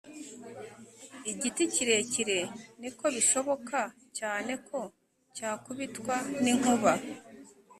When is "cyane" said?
4.17-4.51